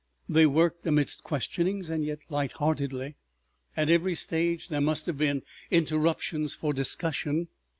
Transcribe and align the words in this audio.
They 0.27 0.47
worked 0.47 0.87
amidst 0.87 1.21
questionings, 1.21 1.87
and 1.87 2.03
yet 2.03 2.17
light 2.27 2.53
heartedly. 2.53 3.17
At 3.77 3.87
every 3.91 4.15
stage 4.15 4.69
there 4.69 4.81
must 4.81 5.05
have 5.05 5.19
been 5.19 5.43
interruptions 5.69 6.55
for 6.55 6.73
discussion. 6.73 7.49